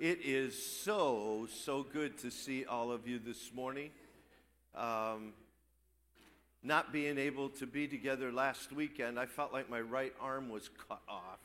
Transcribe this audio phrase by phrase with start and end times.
[0.00, 3.90] It is so, so good to see all of you this morning.
[4.74, 5.34] Um,
[6.62, 10.70] not being able to be together last weekend, I felt like my right arm was
[10.88, 11.40] cut off.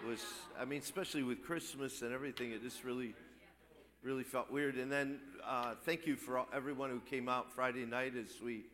[0.00, 0.24] It was,
[0.56, 3.12] I mean, especially with Christmas and everything, it just really,
[4.04, 4.76] really felt weird.
[4.76, 8.66] And then uh, thank you for all, everyone who came out Friday night as we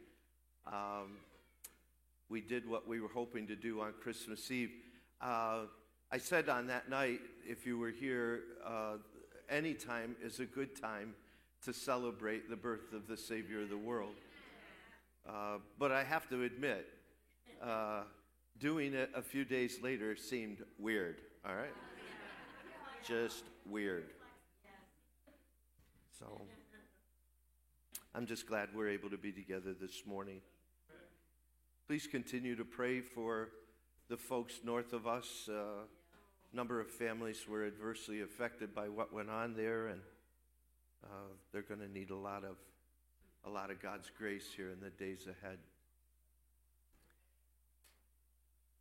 [0.67, 1.17] um,
[2.29, 4.73] we did what we were hoping to do on Christmas Eve.
[5.23, 5.61] Uh,
[6.15, 8.99] I said on that night, if you were here, uh,
[9.51, 11.13] any time is a good time
[11.65, 14.15] to celebrate the birth of the Savior of the world.
[15.29, 16.87] Uh, but I have to admit,
[17.61, 18.03] uh,
[18.61, 21.75] doing it a few days later seemed weird, all right?
[23.05, 24.05] Just weird.
[26.21, 26.43] So
[28.15, 30.43] I'm just glad we're able to be together this morning.
[31.89, 33.49] Please continue to pray for
[34.09, 35.49] the folks north of us.
[35.49, 35.87] Uh,
[36.55, 40.01] number of families were adversely affected by what went on there, and
[41.03, 42.57] uh, they're going to need a lot of
[43.47, 45.59] a lot of God's grace here in the days ahead.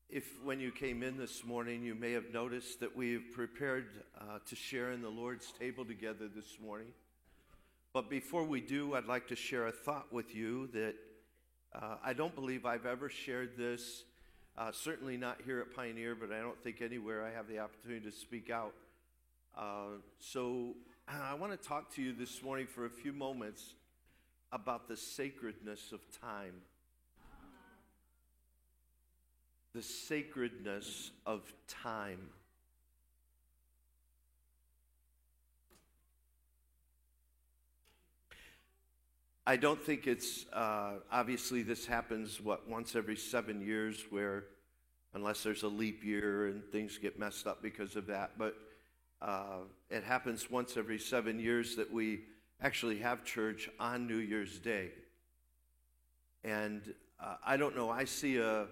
[0.10, 3.88] If when you came in this morning, you may have noticed that we've prepared
[4.18, 6.88] uh, to share in the Lord's table together this morning.
[7.94, 10.96] But before we do, I'd like to share a thought with you that
[11.74, 14.04] uh, I don't believe I've ever shared this
[14.58, 18.06] uh, certainly not here at Pioneer, but I don't think anywhere I have the opportunity
[18.06, 18.74] to speak out.
[19.58, 20.76] Uh, so
[21.08, 23.74] I want to talk to you this morning for a few moments
[24.52, 26.54] about the sacredness of time.
[29.74, 32.20] The sacredness of time.
[39.46, 44.46] I don't think it's uh, obviously this happens what once every seven years, where
[45.14, 48.56] unless there's a leap year and things get messed up because of that, but
[49.22, 52.22] uh, it happens once every seven years that we
[52.62, 54.92] actually have church on New Year's Day.
[56.46, 58.68] And uh, I don't know, I see a,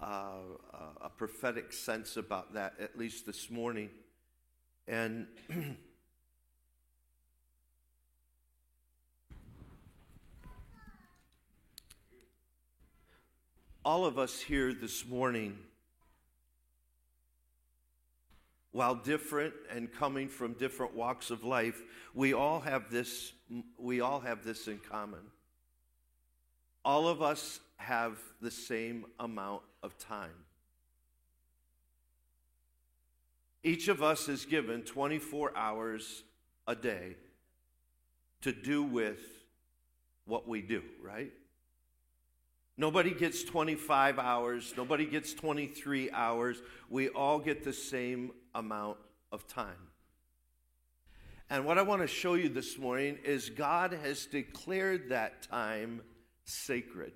[0.00, 0.32] a,
[1.02, 3.90] a prophetic sense about that, at least this morning.
[4.88, 5.26] And
[13.84, 15.58] all of us here this morning,
[18.72, 21.82] while different and coming from different walks of life,
[22.14, 23.32] we all have this,
[23.78, 25.20] we all have this in common.
[26.84, 30.30] All of us have the same amount of time.
[33.62, 36.22] Each of us is given 24 hours
[36.66, 37.16] a day
[38.42, 39.20] to do with
[40.26, 41.32] what we do, right?
[42.76, 44.74] Nobody gets 25 hours.
[44.76, 46.60] Nobody gets 23 hours.
[46.88, 48.98] We all get the same amount
[49.30, 49.90] of time.
[51.50, 56.00] And what I want to show you this morning is God has declared that time
[56.44, 57.12] sacred.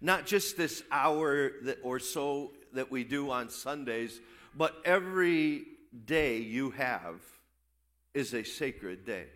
[0.00, 4.20] Not just this hour that, or so that we do on Sundays,
[4.54, 5.64] but every
[6.04, 7.20] day you have
[8.14, 9.26] is a sacred day.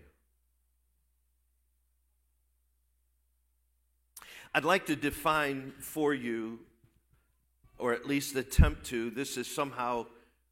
[4.54, 6.58] I'd like to define for you,
[7.78, 10.06] or at least attempt to, this is somehow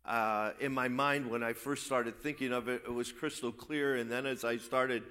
[0.07, 3.97] uh, in my mind when I first started thinking of it, it was crystal clear.
[3.97, 5.03] And then as I started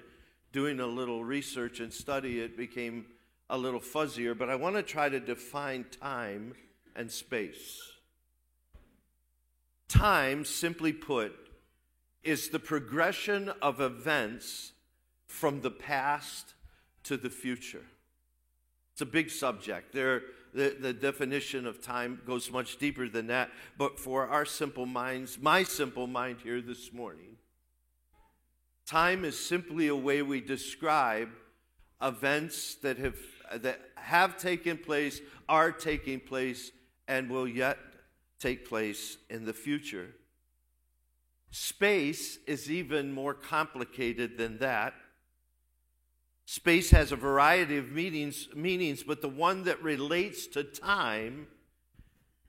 [0.52, 3.06] doing a little research and study, it became
[3.48, 4.36] a little fuzzier.
[4.36, 6.54] But I want to try to define time
[6.96, 7.80] and space.
[9.88, 11.32] Time, simply put,
[12.24, 14.72] is the progression of events
[15.28, 16.54] from the past
[17.04, 17.84] to the future.
[19.00, 19.94] It's a big subject.
[19.94, 23.50] There, the, the definition of time goes much deeper than that.
[23.78, 27.38] But for our simple minds, my simple mind here this morning,
[28.86, 31.30] time is simply a way we describe
[32.02, 33.16] events that have,
[33.54, 36.70] that have taken place, are taking place,
[37.08, 37.78] and will yet
[38.38, 40.10] take place in the future.
[41.50, 44.92] Space is even more complicated than that.
[46.50, 51.46] Space has a variety of meanings, meanings, but the one that relates to time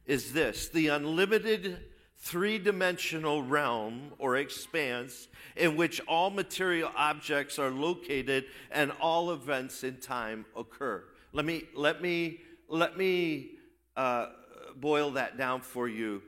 [0.08, 1.78] is this the unlimited
[2.18, 9.84] three dimensional realm or expanse in which all material objects are located and all events
[9.84, 11.04] in time occur.
[11.32, 13.52] Let me, let me, let me
[13.96, 14.30] uh,
[14.78, 16.24] boil that down for you.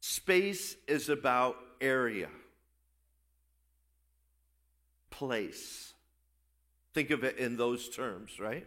[0.00, 2.28] Space is about area,
[5.08, 5.94] place
[6.96, 8.66] Think of it in those terms, right?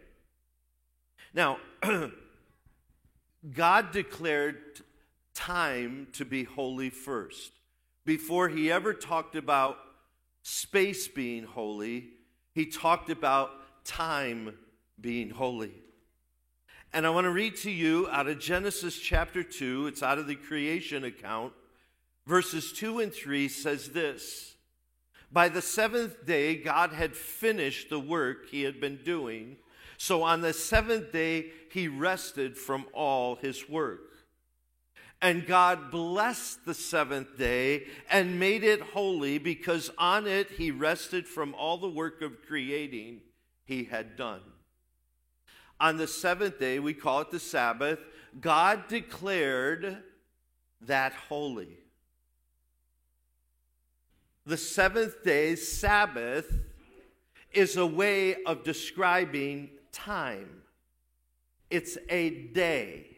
[1.34, 1.58] Now,
[3.56, 4.82] God declared
[5.34, 7.52] time to be holy first.
[8.06, 9.80] Before he ever talked about
[10.44, 12.10] space being holy,
[12.54, 13.50] he talked about
[13.84, 14.56] time
[15.02, 15.74] being holy.
[16.94, 20.28] And I want to read to you out of Genesis chapter 2, it's out of
[20.28, 21.54] the creation account.
[22.28, 24.56] Verses 2 and 3 says this
[25.32, 29.58] By the seventh day, God had finished the work he had been doing.
[29.98, 34.02] So on the seventh day, he rested from all his work.
[35.22, 41.28] And God blessed the seventh day and made it holy because on it he rested
[41.28, 43.22] from all the work of creating
[43.66, 44.42] he had done.
[45.80, 48.00] On the seventh day, we call it the Sabbath,
[48.40, 50.04] God declared
[50.82, 51.79] that holy.
[54.50, 56.52] The seventh day, Sabbath,
[57.54, 60.64] is a way of describing time.
[61.70, 63.10] It's a day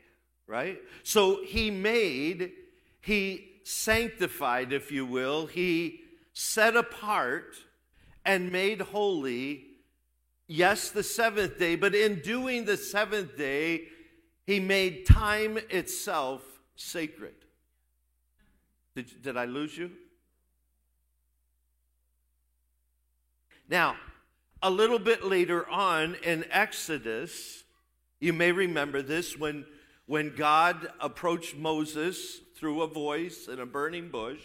[0.51, 0.81] right?
[1.03, 2.51] So he made,
[2.99, 6.01] he sanctified, if you will, he
[6.33, 7.55] set apart
[8.25, 9.63] and made holy,
[10.47, 13.83] yes, the seventh day, but in doing the seventh day,
[14.45, 16.41] he made time itself
[16.75, 17.35] sacred.
[18.93, 19.91] Did, did I lose you?
[23.71, 23.95] Now,
[24.61, 27.63] a little bit later on in Exodus,
[28.19, 29.65] you may remember this when
[30.07, 34.41] when God approached Moses through a voice in a burning bush,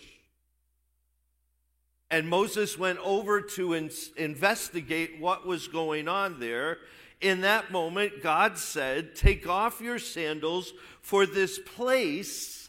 [2.08, 6.78] and Moses went over to in- investigate what was going on there.
[7.20, 12.68] In that moment, God said, Take off your sandals, for this place,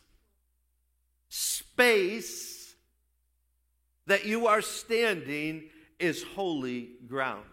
[1.30, 2.74] space
[4.08, 5.70] that you are standing
[6.00, 7.46] is holy ground.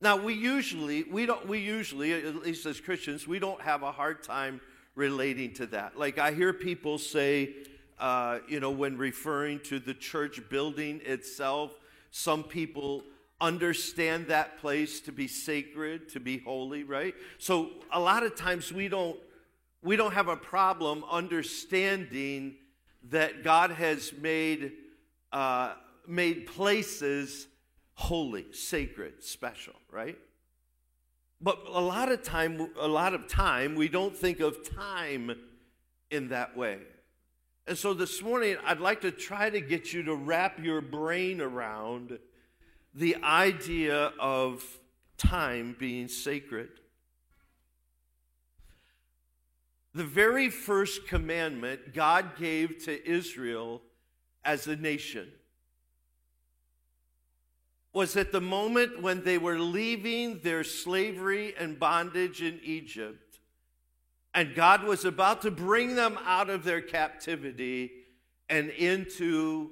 [0.00, 3.92] Now we usually we don't we usually at least as Christians we don't have a
[3.92, 4.60] hard time
[4.94, 5.98] relating to that.
[5.98, 7.54] Like I hear people say,
[7.98, 11.74] uh, you know, when referring to the church building itself,
[12.10, 13.02] some people
[13.40, 17.14] understand that place to be sacred, to be holy, right?
[17.38, 19.18] So a lot of times we don't
[19.82, 22.56] we don't have a problem understanding
[23.10, 24.72] that God has made
[25.32, 25.74] uh,
[26.06, 27.46] made places
[28.00, 30.16] holy, sacred, special, right?
[31.38, 35.32] But a lot of time, a lot of time, we don't think of time
[36.10, 36.78] in that way.
[37.66, 41.42] And so this morning, I'd like to try to get you to wrap your brain
[41.42, 42.18] around
[42.94, 44.64] the idea of
[45.18, 46.70] time being sacred.
[49.94, 53.82] The very first commandment God gave to Israel
[54.42, 55.28] as a nation
[57.92, 63.38] was at the moment when they were leaving their slavery and bondage in Egypt,
[64.32, 67.90] and God was about to bring them out of their captivity
[68.48, 69.70] and into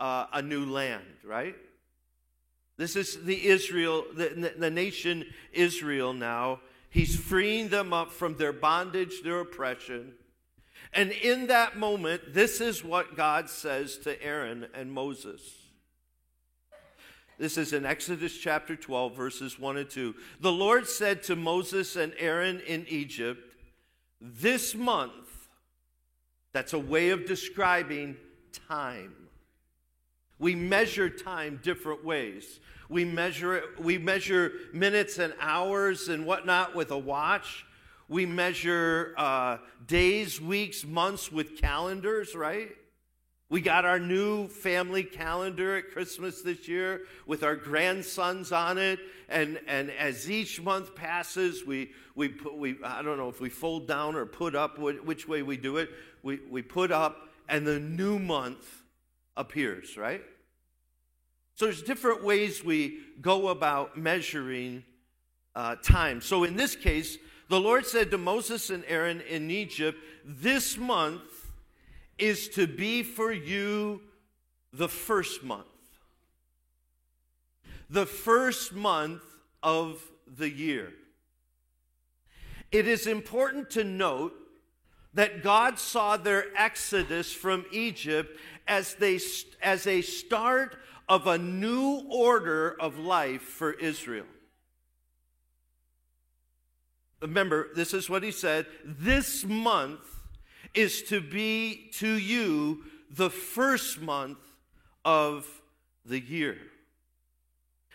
[0.00, 1.54] uh, a new land, right?
[2.76, 6.60] This is the Israel, the, the nation Israel now.
[6.90, 10.14] He's freeing them up from their bondage, their oppression.
[10.92, 15.61] And in that moment, this is what God says to Aaron and Moses.
[17.38, 20.14] This is in Exodus chapter 12, verses 1 and 2.
[20.40, 23.54] The Lord said to Moses and Aaron in Egypt,
[24.20, 25.48] This month,
[26.52, 28.16] that's a way of describing
[28.68, 29.14] time.
[30.38, 32.60] We measure time different ways.
[32.88, 37.64] We measure it, we measure minutes and hours and whatnot with a watch.
[38.08, 42.76] We measure uh, days, weeks, months with calendars, right?
[43.52, 48.98] We got our new family calendar at Christmas this year with our grandsons on it.
[49.28, 53.50] And, and as each month passes, we, we, put, we, I don't know if we
[53.50, 55.90] fold down or put up, which way we do it.
[56.22, 58.64] We, we put up, and the new month
[59.36, 60.22] appears, right?
[61.54, 64.82] So there's different ways we go about measuring
[65.54, 66.22] uh, time.
[66.22, 67.18] So in this case,
[67.50, 71.20] the Lord said to Moses and Aaron in Egypt, This month
[72.22, 74.00] is to be for you
[74.72, 75.66] the first month.
[77.90, 79.22] The first month
[79.60, 80.92] of the year.
[82.70, 84.34] It is important to note
[85.14, 88.38] that God saw their exodus from Egypt
[88.68, 89.18] as, they,
[89.60, 90.76] as a start
[91.08, 94.26] of a new order of life for Israel.
[97.20, 100.11] Remember, this is what he said this month
[100.74, 104.38] is to be to you the first month
[105.04, 105.46] of
[106.04, 106.58] the year.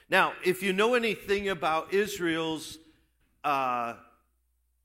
[0.09, 2.77] Now, if you know anything about Israel's,
[3.43, 3.95] uh,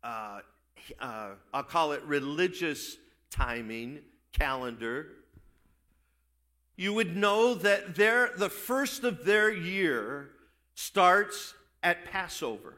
[0.02, 0.40] uh,
[1.00, 2.96] uh, I'll call it religious
[3.30, 4.00] timing
[4.32, 5.08] calendar,
[6.76, 10.30] you would know that their, the first of their year
[10.74, 12.74] starts at Passover.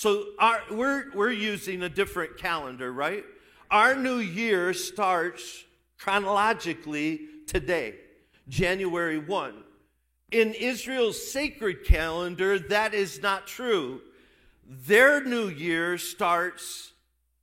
[0.00, 3.22] So our, we're, we're using a different calendar, right?
[3.70, 5.62] Our new year starts
[5.98, 7.96] chronologically today,
[8.48, 9.62] January 1.
[10.30, 14.00] In Israel's sacred calendar, that is not true.
[14.66, 16.92] Their new year starts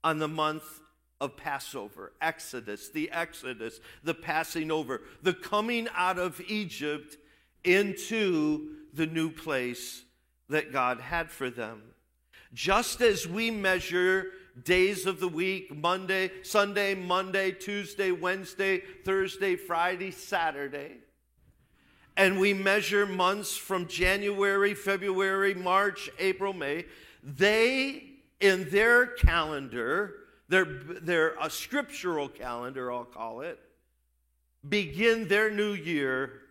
[0.03, 0.63] on the month
[1.21, 7.17] of Passover, Exodus, the Exodus, the passing over, the coming out of Egypt
[7.63, 10.01] into the new place
[10.49, 11.83] that God had for them.
[12.53, 14.27] Just as we measure
[14.63, 20.97] days of the week Monday, Sunday, Monday, Tuesday, Wednesday, Thursday, Friday, Saturday
[22.17, 26.85] and we measure months from January, February, March, April, May,
[27.23, 28.03] they,
[28.41, 30.15] in their calendar,
[30.49, 33.59] their, their a scriptural calendar, I'll call it,
[34.67, 36.41] begin their new year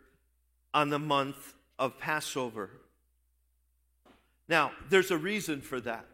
[0.73, 2.71] on the month of Passover.
[4.49, 6.07] Now, there's a reason for that.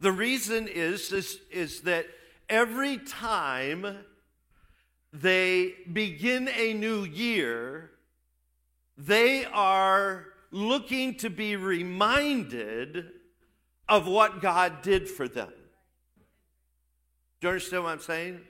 [0.00, 2.06] The reason is, is, is that
[2.48, 4.04] every time
[5.12, 7.90] they begin a new year,
[8.96, 13.06] they are looking to be reminded
[13.88, 15.52] of what God did for them.
[17.40, 18.40] Do you understand what I'm saying?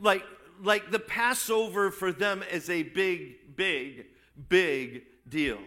[0.00, 0.24] Like,
[0.62, 4.06] like the Passover for them is a big, big,
[4.48, 5.58] big deal.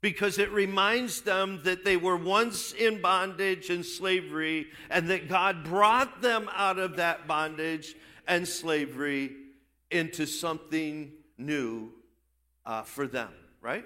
[0.00, 5.64] Because it reminds them that they were once in bondage and slavery, and that God
[5.64, 7.94] brought them out of that bondage
[8.26, 9.32] and slavery
[9.90, 11.90] into something new
[12.64, 13.30] uh, for them,
[13.60, 13.84] right?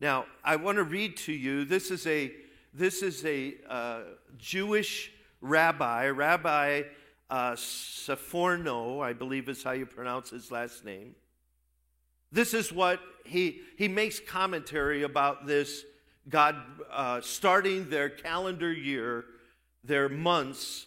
[0.00, 1.64] Now, I want to read to you.
[1.64, 2.32] This is a
[2.72, 4.00] this is a uh,
[4.38, 6.82] Jewish rabbi, Rabbi
[7.28, 11.14] uh, Sforno, I believe is how you pronounce his last name.
[12.32, 15.84] This is what he he makes commentary about this
[16.28, 16.56] God
[16.90, 19.24] uh, starting their calendar year
[19.84, 20.86] their months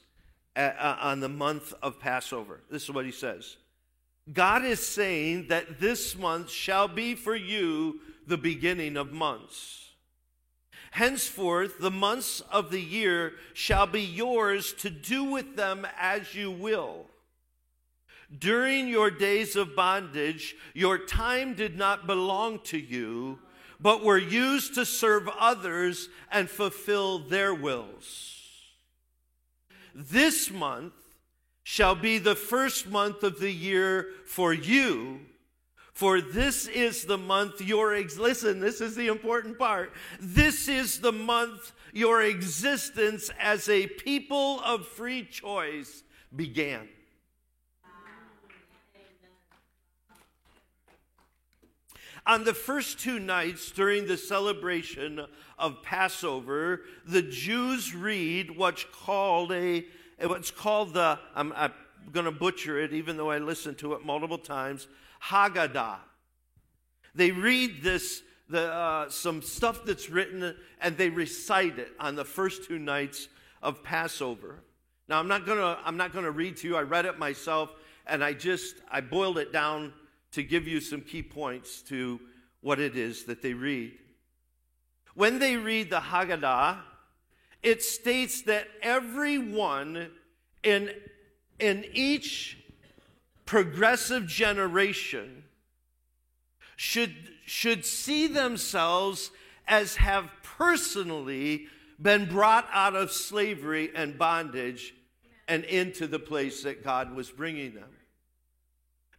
[0.55, 2.61] at, uh, on the month of Passover.
[2.69, 3.57] This is what he says
[4.31, 9.79] God is saying that this month shall be for you the beginning of months.
[10.91, 16.51] Henceforth, the months of the year shall be yours to do with them as you
[16.51, 17.07] will.
[18.39, 23.39] During your days of bondage, your time did not belong to you,
[23.79, 28.41] but were used to serve others and fulfill their wills.
[29.93, 30.93] This month
[31.63, 35.19] shall be the first month of the year for you.
[35.93, 39.93] For this is the month your ex- listen, this is the important part.
[40.19, 46.03] This is the month your existence as a people of free choice
[46.35, 46.89] began.
[52.25, 55.25] On the first two nights during the celebration
[55.59, 59.85] of Passover, the Jews read what's called a
[60.21, 61.73] what's called the I'm, I'm
[62.13, 64.87] going to butcher it, even though I listened to it multiple times.
[65.21, 65.97] Haggadah.
[67.13, 72.25] They read this the uh, some stuff that's written and they recite it on the
[72.25, 73.27] first two nights
[73.61, 74.63] of Passover.
[75.09, 76.77] Now I'm not gonna I'm not gonna read to you.
[76.77, 77.69] I read it myself
[78.07, 79.93] and I just I boiled it down
[80.33, 82.19] to give you some key points to
[82.61, 83.93] what it is that they read.
[85.15, 86.77] When they read the Haggadah,
[87.61, 90.09] it states that everyone
[90.63, 90.91] in,
[91.59, 92.57] in each
[93.45, 95.43] progressive generation
[96.75, 97.13] should,
[97.45, 99.31] should see themselves
[99.67, 101.67] as have personally
[102.01, 104.93] been brought out of slavery and bondage
[105.47, 107.89] and into the place that God was bringing them.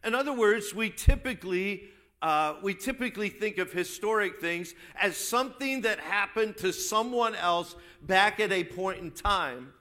[0.05, 1.89] In other words, we typically
[2.21, 8.39] uh, we typically think of historic things as something that happened to someone else back
[8.39, 9.73] at a point in time.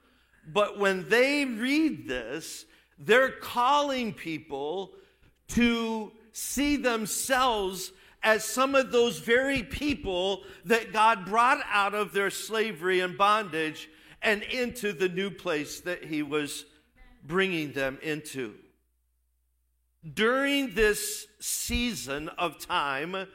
[0.53, 2.67] But when they read this,
[2.99, 4.93] they're calling people
[5.49, 12.31] to see themselves as some of those very people that God brought out of their
[12.31, 13.89] slavery and bondage
[14.21, 16.67] and into the new place that He was
[17.27, 18.55] bringing them into
[20.13, 23.27] during this season of time,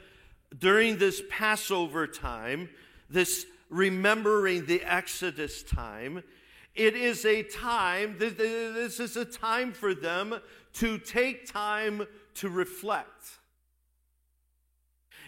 [0.56, 2.68] during this Passover time,
[3.08, 6.22] this remembering the Exodus time,
[6.74, 10.38] it is a time, this is a time for them
[10.74, 13.38] to take time to reflect.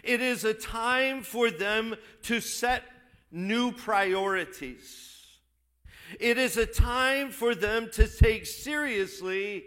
[0.03, 2.83] It is a time for them to set
[3.31, 5.09] new priorities.
[6.19, 9.63] It is a time for them to take seriously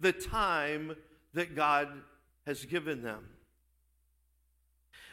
[0.00, 0.94] the time
[1.38, 1.88] that God
[2.46, 3.24] has given them.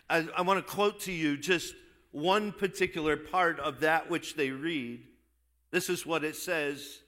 [0.10, 1.76] I, I want to quote to you just
[2.12, 5.04] one particular part of that which they read.
[5.70, 7.00] This is what it says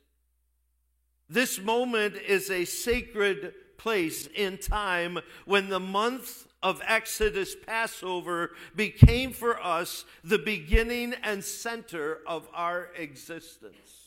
[1.30, 9.32] This moment is a sacred place in time when the month of Exodus Passover became
[9.32, 14.07] for us the beginning and center of our existence.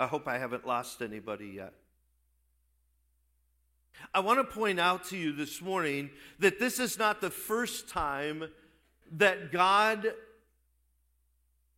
[0.00, 1.74] I hope I haven't lost anybody yet.
[4.14, 7.86] I want to point out to you this morning that this is not the first
[7.86, 8.48] time
[9.12, 10.14] that God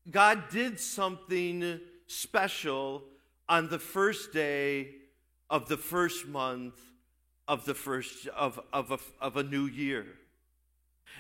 [0.09, 3.03] God did something special
[3.49, 4.91] on the first day
[5.51, 6.81] of the first month
[7.49, 10.07] of the first of, of, a, of a new year.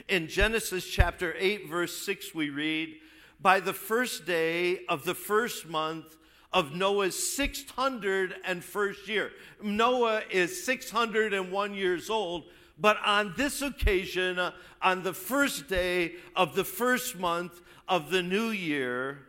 [0.09, 2.95] In Genesis chapter 8, verse 6, we read,
[3.41, 6.17] By the first day of the first month
[6.53, 9.31] of Noah's 601st year.
[9.63, 12.45] Noah is 601 years old,
[12.79, 14.39] but on this occasion,
[14.81, 19.21] on the first day of the first month of the new year,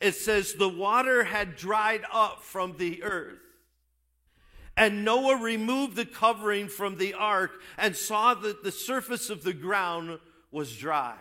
[0.00, 3.38] it says the water had dried up from the earth.
[4.76, 9.52] And Noah removed the covering from the ark and saw that the surface of the
[9.52, 10.20] ground
[10.52, 11.16] was dry.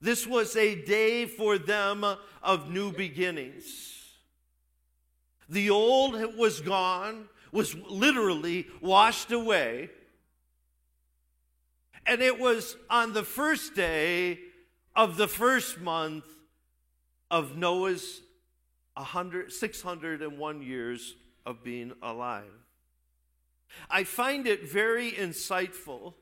[0.00, 2.04] This was a day for them
[2.42, 4.00] of new beginnings.
[5.48, 9.90] The old was gone, was literally washed away.
[12.06, 14.38] And it was on the first day
[14.96, 16.24] of the first month
[17.30, 18.22] of Noah's
[18.94, 22.44] 100, 601 years of being alive.
[23.88, 26.14] I find it very insightful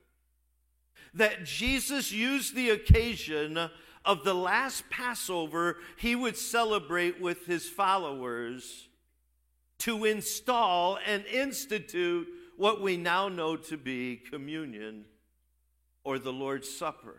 [1.15, 3.71] that Jesus used the occasion
[4.05, 8.89] of the last Passover he would celebrate with his followers
[9.79, 15.05] to install and institute what we now know to be communion
[16.05, 17.17] or the Lord's Supper.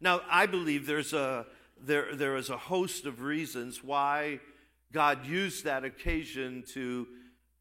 [0.00, 1.46] Now, I believe there's a,
[1.80, 4.40] there, there is a host of reasons why
[4.92, 7.06] God used that occasion to,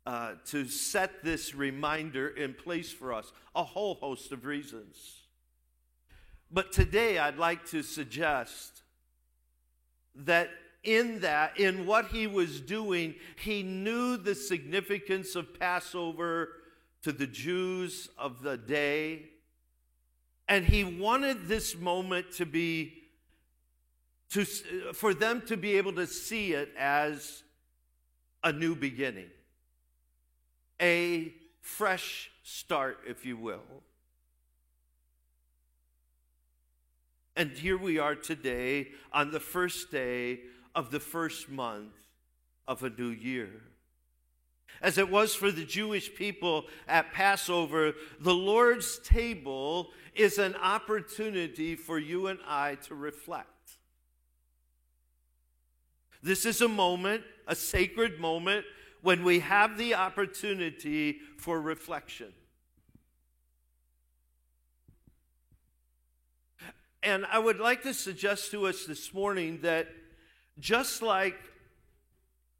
[0.06, 3.32] uh, to set this reminder in place for us.
[3.56, 5.24] A whole host of reasons.
[6.52, 8.84] But today I'd like to suggest
[10.16, 10.50] that
[10.84, 16.50] in that, in what he was doing, he knew the significance of Passover
[17.04, 19.30] to the Jews of the day.
[20.48, 22.94] And he wanted this moment to be,
[24.32, 27.44] to, for them to be able to see it as
[28.44, 29.30] a new beginning,
[30.82, 33.84] a fresh start, if you will.
[37.38, 40.40] And here we are today on the first day
[40.74, 41.94] of the first month
[42.68, 43.62] of a new year.
[44.82, 51.76] As it was for the Jewish people at Passover, the Lord's table is an opportunity
[51.76, 53.78] for you and I to reflect.
[56.24, 58.66] This is a moment, a sacred moment,
[59.04, 62.34] when we have the opportunity for reflection.
[67.08, 69.88] And I would like to suggest to us this morning that
[70.60, 71.40] just like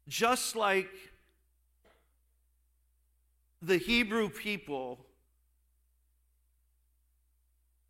[0.08, 0.88] just like
[3.60, 5.00] the Hebrew people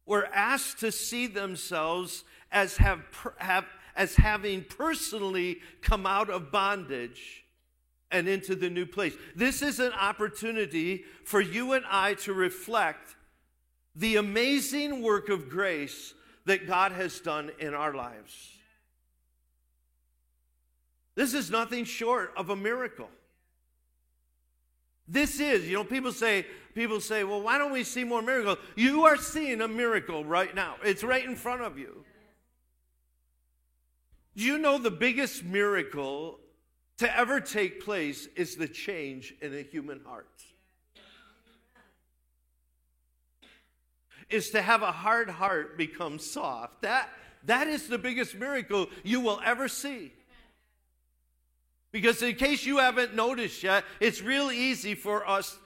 [0.05, 3.05] were asked to see themselves as have,
[3.37, 7.45] have as having personally come out of bondage
[8.11, 9.15] and into the new place.
[9.37, 13.15] This is an opportunity for you and I to reflect
[13.95, 16.15] the amazing work of grace
[16.49, 18.53] that God has done in our lives.
[21.15, 23.11] This is nothing short of a miracle.
[25.07, 28.59] This is, you know, people say, people say, well, why don't we see more miracles?
[28.77, 30.77] You are seeing a miracle right now.
[30.83, 32.05] It's right in front of you.
[34.35, 36.39] Do you know the biggest miracle
[36.97, 40.29] to ever take place is the change in a human heart?
[44.31, 46.83] Is to have a hard heart become soft.
[46.83, 47.09] That,
[47.45, 50.13] that is the biggest miracle you will ever see.
[51.91, 55.59] Because, in case you haven't noticed yet, it's real easy for us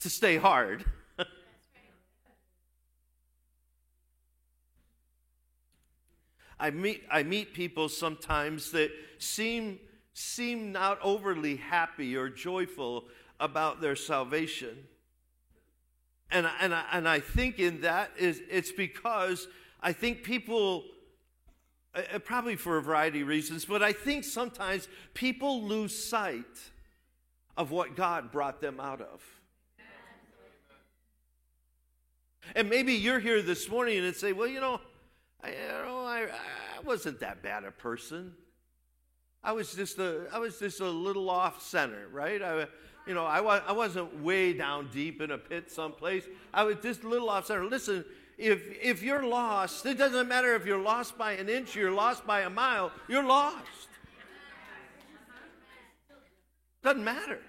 [0.00, 0.86] to stay hard.
[6.58, 9.78] I meet, I meet people sometimes that seem,
[10.14, 13.04] seem not overly happy or joyful
[13.38, 14.78] about their salvation.
[16.36, 19.48] And, and, I, and I think in that is it's because
[19.80, 20.84] I think people,
[21.94, 26.44] uh, uh, probably for a variety of reasons, but I think sometimes people lose sight
[27.56, 29.22] of what God brought them out of.
[32.54, 34.80] And maybe you're here this morning and say, well, you know,
[35.42, 38.34] I, you know, I, I wasn't that bad a person.
[39.42, 42.42] I was just a, I was just a little off center, right?
[42.42, 42.66] I,
[43.06, 46.24] you know, I, was, I wasn't way down deep in a pit someplace.
[46.52, 47.64] I was just a little off center.
[47.64, 48.04] Listen,
[48.36, 52.26] if, if you're lost, it doesn't matter if you're lost by an inch, you're lost
[52.26, 53.88] by a mile, you're lost.
[56.82, 57.40] Doesn't matter.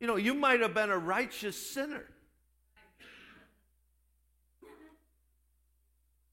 [0.00, 2.04] You know, you might have been a righteous sinner.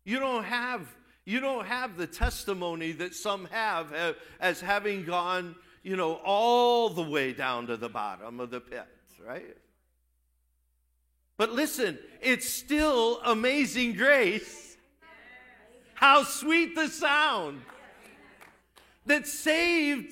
[0.04, 0.88] You don't have
[1.26, 7.04] you don't have the testimony that some have as having gone, you know, all the
[7.04, 8.88] way down to the bottom of the pit,
[9.24, 9.56] right?
[11.38, 14.78] But listen, it's still amazing grace.
[15.93, 17.62] How sweet the sound
[19.06, 20.12] that saved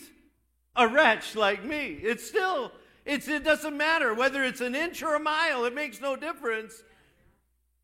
[0.76, 1.98] a wretch like me.
[2.04, 2.72] It's still,
[3.04, 6.84] it's, it doesn't matter whether it's an inch or a mile, it makes no difference.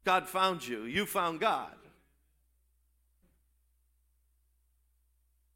[0.05, 1.73] God found you, you found God.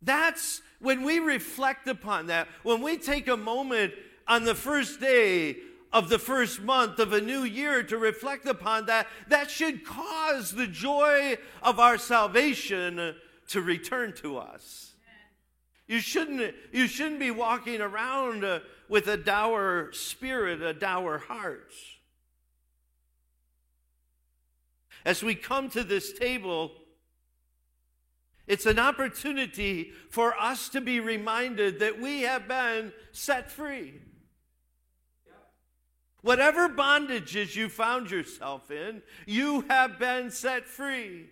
[0.04, 3.94] That's when we reflect upon that, when we take a moment
[4.28, 5.58] on the first day
[5.94, 10.52] of the first month of a new year to reflect upon that, that should cause
[10.52, 13.16] the joy of our salvation
[13.48, 14.94] to return to us.
[15.88, 21.74] You shouldn't, you shouldn't be walking around with a dour spirit, a dour heart.
[25.06, 26.72] As we come to this table,
[28.46, 34.02] it's an opportunity for us to be reminded that we have been set free.
[36.22, 41.30] Whatever bondages you found yourself in, you have been set free.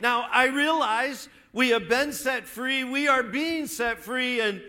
[0.00, 4.62] Now, I realize we have been set free, we are being set free, and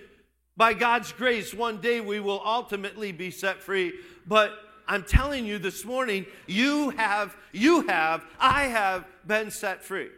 [0.56, 3.94] by God's grace, one day we will ultimately be set free.
[4.28, 4.52] But
[4.88, 10.10] I'm telling you this morning, you have, you have, I have been set free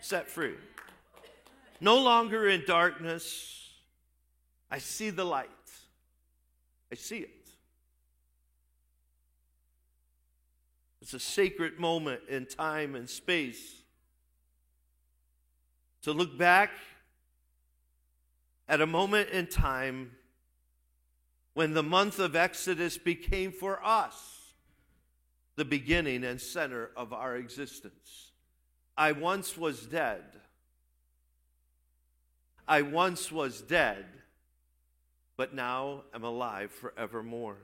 [0.00, 0.54] set free.
[1.80, 3.70] No longer in darkness.
[4.70, 5.48] I see the light.
[6.90, 7.30] I see it.
[11.00, 13.82] It's a sacred moment in time and space
[16.02, 16.70] to look back
[18.68, 20.12] at a moment in time
[21.54, 24.52] when the month of Exodus became for us
[25.56, 28.27] the beginning and center of our existence.
[28.98, 30.24] I once was dead.
[32.66, 34.04] I once was dead,
[35.36, 37.58] but now am alive forevermore.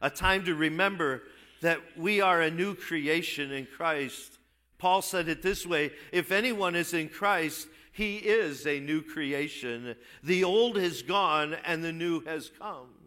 [0.00, 1.22] A time to remember
[1.60, 4.38] that we are a new creation in Christ.
[4.78, 9.94] Paul said it this way if anyone is in Christ, he is a new creation.
[10.22, 13.03] The old has gone and the new has come.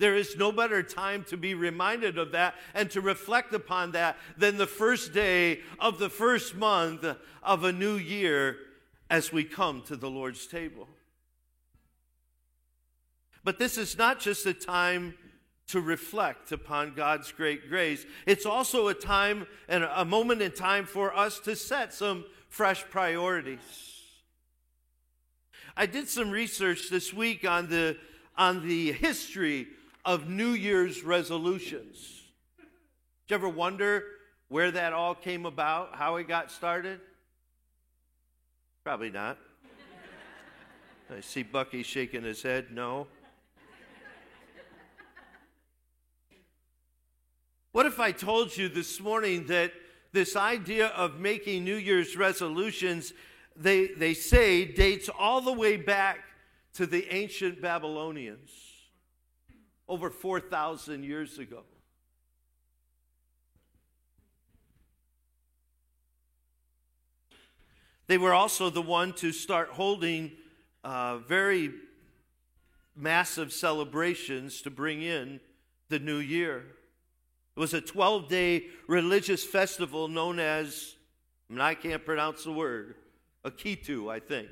[0.00, 4.16] There is no better time to be reminded of that and to reflect upon that
[4.34, 7.04] than the first day of the first month
[7.42, 8.56] of a new year
[9.10, 10.88] as we come to the Lord's table.
[13.44, 15.12] But this is not just a time
[15.66, 20.86] to reflect upon God's great grace, it's also a time and a moment in time
[20.86, 23.60] for us to set some fresh priorities.
[25.76, 27.98] I did some research this week on the,
[28.38, 29.68] on the history
[30.04, 32.22] of New Year's resolutions.
[32.58, 34.04] Did you ever wonder
[34.48, 37.00] where that all came about, how it got started?
[38.84, 39.38] Probably not.
[41.14, 42.66] I see Bucky shaking his head.
[42.70, 43.06] No.
[47.72, 49.72] What if I told you this morning that
[50.12, 53.12] this idea of making New Year's resolutions,
[53.56, 56.18] they, they say, dates all the way back
[56.74, 58.50] to the ancient Babylonians?
[59.90, 61.64] Over 4,000 years ago.
[68.06, 70.30] They were also the one to start holding
[70.84, 71.72] uh, very
[72.94, 75.40] massive celebrations to bring in
[75.88, 76.58] the new year.
[77.56, 80.94] It was a 12 day religious festival known as,
[81.48, 82.94] I, mean, I can't pronounce the word,
[83.44, 84.48] Akitu, I think.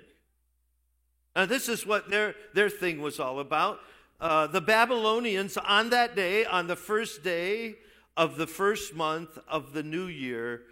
[1.37, 3.79] Now, this is what their, their thing was all about.
[4.21, 7.77] Uh, the Babylonians on that day, on the first day
[8.17, 10.63] of the first month of the new year,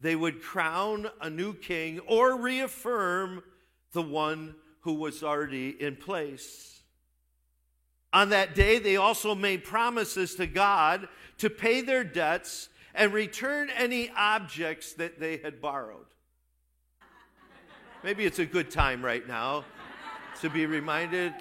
[0.00, 3.42] they would crown a new king or reaffirm
[3.92, 6.82] the one who was already in place.
[8.12, 13.68] On that day, they also made promises to God to pay their debts and return
[13.70, 16.06] any objects that they had borrowed.
[18.04, 19.64] Maybe it's a good time right now
[20.40, 21.32] to be reminded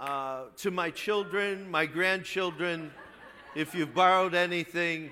[0.00, 2.90] uh, to my children, my grandchildren,
[3.54, 5.10] if you've borrowed anything,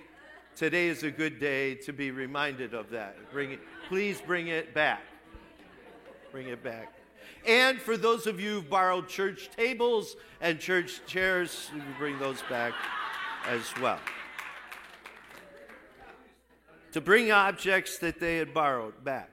[0.57, 3.31] today is a good day to be reminded of that.
[3.31, 5.03] Bring it, please bring it back.
[6.33, 6.94] Bring it back.
[7.46, 12.72] And for those of you who've borrowed church tables and church chairs, bring those back
[13.46, 14.01] as well.
[16.92, 19.31] To bring objects that they had borrowed back.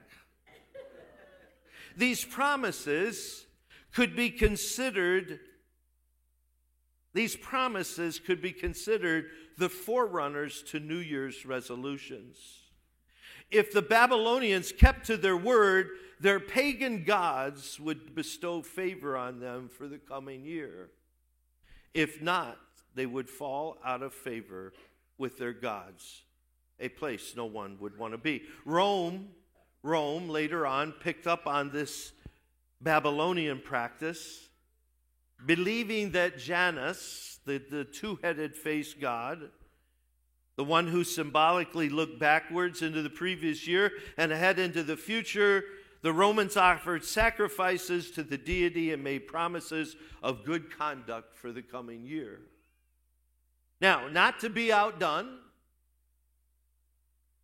[1.96, 3.46] These promises
[3.94, 5.40] could be considered
[7.16, 12.36] these promises could be considered the forerunners to New Year's resolutions.
[13.50, 15.88] If the Babylonians kept to their word,
[16.20, 20.90] their pagan gods would bestow favor on them for the coming year.
[21.94, 22.58] If not,
[22.94, 24.74] they would fall out of favor
[25.16, 26.22] with their gods,
[26.78, 28.42] a place no one would want to be.
[28.66, 29.28] Rome,
[29.82, 32.12] Rome later on picked up on this
[32.82, 34.45] Babylonian practice,
[35.44, 39.50] believing that Janus, the, the two headed face god,
[40.56, 45.64] the one who symbolically looked backwards into the previous year and ahead into the future,
[46.02, 51.62] the Romans offered sacrifices to the deity and made promises of good conduct for the
[51.62, 52.40] coming year.
[53.80, 55.38] Now, not to be outdone,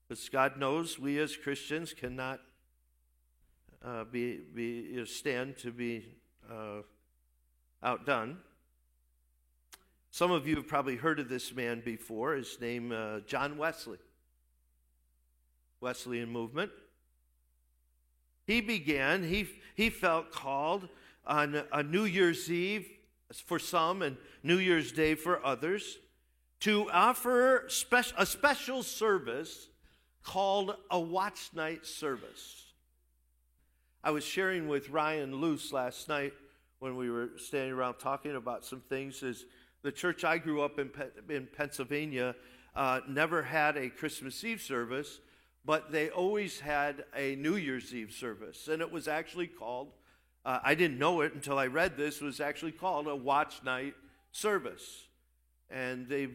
[0.08, 2.40] because God knows we as Christians cannot
[3.84, 6.06] uh, be, be, stand to be
[6.50, 6.82] uh,
[7.82, 8.38] outdone.
[10.10, 12.34] Some of you have probably heard of this man before.
[12.34, 13.98] His name, uh, John Wesley.
[15.80, 16.70] Wesleyan movement.
[18.46, 20.88] He began, he, he felt called
[21.26, 22.86] on a New Year's Eve
[23.46, 25.98] for some and New Year's Day for others
[26.60, 29.68] to offer spe- a special service
[30.22, 32.72] called a watch night service.
[34.04, 36.32] I was sharing with Ryan Luce last night
[36.82, 39.22] when we were standing around talking about some things.
[39.22, 39.44] Is
[39.82, 40.90] the church I grew up in,
[41.28, 42.34] in Pennsylvania
[42.74, 45.20] uh, never had a Christmas Eve service,
[45.64, 49.92] but they always had a New Year's Eve service, and it was actually called.
[50.44, 53.94] Uh, I didn't know it until I read this, was actually called a watch night
[54.32, 55.04] service,
[55.70, 56.30] and they,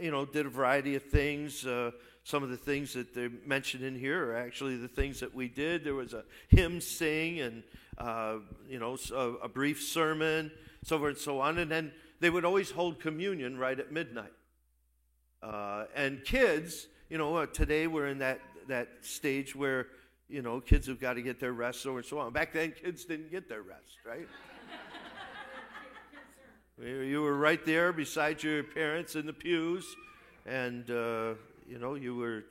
[0.00, 1.64] you know, did a variety of things.
[1.64, 1.92] Uh,
[2.24, 5.46] some of the things that they mentioned in here are actually the things that we
[5.46, 5.84] did.
[5.84, 7.62] There was a hymn sing and,
[7.98, 8.36] uh,
[8.68, 10.52] you know, a, a, brief sermon,
[10.84, 11.58] so forth and so on.
[11.58, 14.32] And then they would always hold communion right at midnight.
[15.42, 19.88] Uh, and kids, you know, uh, today we're in that, that stage where,
[20.28, 22.32] you know, kids have got to get their rest, so and so on.
[22.32, 24.28] Back then, kids didn't get their rest, right?
[27.06, 29.84] you were right there beside your parents in the pews,
[30.46, 31.34] and uh,
[31.66, 32.44] you know, you were,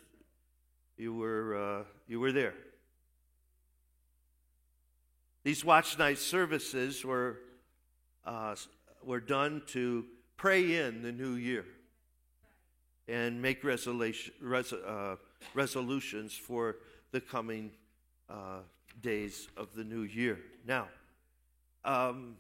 [0.97, 2.53] you were, uh, you were there.
[5.47, 7.39] These watch night services were,
[8.25, 8.53] uh,
[9.01, 10.03] were done to
[10.35, 11.63] pray in the new year
[13.07, 15.15] and make resolution, res, uh,
[15.53, 16.79] resolutions for
[17.11, 17.71] the coming
[18.29, 18.59] uh,
[19.01, 20.37] days of the new year.
[20.65, 20.89] Now,
[21.85, 22.35] um,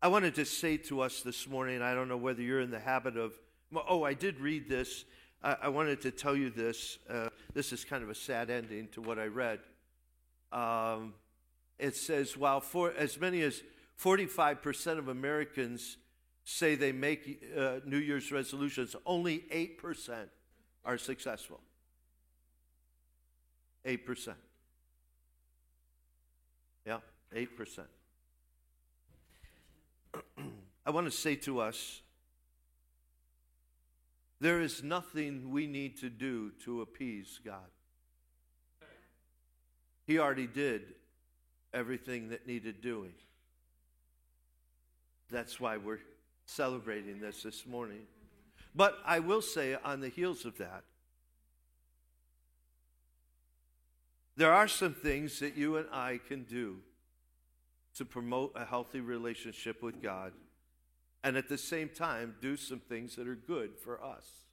[0.00, 2.78] I wanted to say to us this morning, I don't know whether you're in the
[2.78, 3.32] habit of
[3.88, 5.04] Oh, I did read this.
[5.42, 6.98] I, I wanted to tell you this.
[7.10, 9.58] Uh, this is kind of a sad ending to what I read.
[10.52, 11.14] Um,
[11.78, 13.62] it says, while for, as many as
[14.00, 15.96] 45% of Americans
[16.44, 20.26] say they make uh, New Year's resolutions, only 8%
[20.84, 21.60] are successful.
[23.84, 24.34] 8%.
[26.86, 26.98] Yeah,
[27.34, 27.80] 8%.
[30.86, 32.02] I want to say to us
[34.40, 37.70] there is nothing we need to do to appease God.
[40.06, 40.82] He already did
[41.74, 43.12] everything that needed doing.
[45.30, 46.00] That's why we're
[46.46, 48.02] celebrating this this morning.
[48.74, 50.84] But I will say, on the heels of that,
[54.36, 56.78] there are some things that you and I can do
[57.96, 60.32] to promote a healthy relationship with God
[61.22, 64.43] and at the same time do some things that are good for us.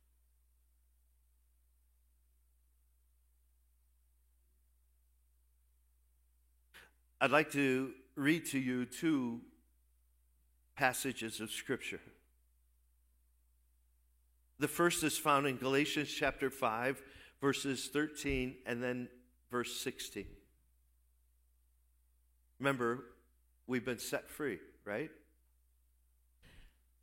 [7.24, 9.42] I'd like to read to you two
[10.76, 12.02] passages of Scripture.
[14.58, 17.00] The first is found in Galatians chapter 5,
[17.40, 19.08] verses 13 and then
[19.52, 20.26] verse 16.
[22.58, 23.04] Remember,
[23.68, 25.12] we've been set free, right?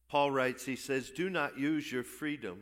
[0.09, 2.59] Paul writes, he says, Do not use your freedom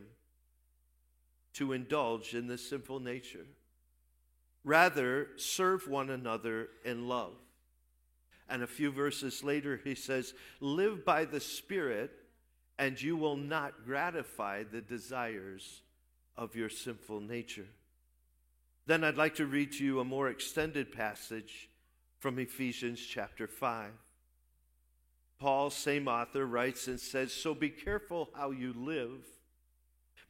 [1.53, 3.47] to indulge in the sinful nature.
[4.63, 7.33] Rather, serve one another in love.
[8.49, 12.11] And a few verses later, he says, Live by the Spirit,
[12.79, 15.81] and you will not gratify the desires
[16.37, 17.67] of your sinful nature.
[18.85, 21.69] Then I'd like to read to you a more extended passage
[22.19, 23.91] from Ephesians chapter 5.
[25.39, 29.25] Paul, same author, writes and says, So be careful how you live.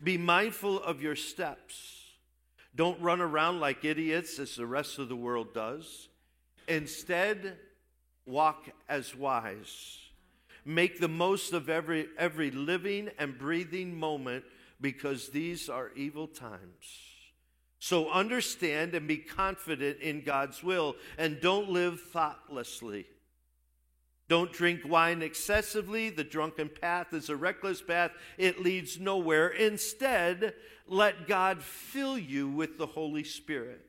[0.03, 2.03] Be mindful of your steps.
[2.75, 6.09] Don't run around like idiots as the rest of the world does.
[6.67, 7.57] Instead,
[8.27, 9.99] walk as wise.
[10.65, 14.43] Make the most of every, every living and breathing moment
[14.81, 17.07] because these are evil times.
[17.79, 23.05] So understand and be confident in God's will and don't live thoughtlessly.
[24.27, 26.09] Don't drink wine excessively.
[26.09, 29.47] The drunken path is a reckless path, it leads nowhere.
[29.47, 30.53] Instead,
[30.85, 33.86] let God fill you with the Holy Spirit.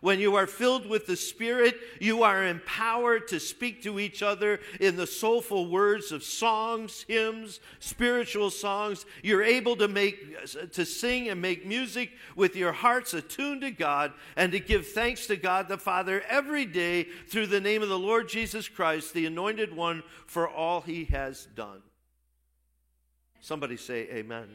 [0.00, 4.60] When you are filled with the Spirit, you are empowered to speak to each other
[4.80, 9.04] in the soulful words of songs, hymns, spiritual songs.
[9.22, 14.12] You're able to make to sing and make music with your hearts attuned to God
[14.36, 17.98] and to give thanks to God the Father every day through the name of the
[17.98, 21.82] Lord Jesus Christ, the anointed one for all he has done.
[23.40, 24.48] Somebody say amen.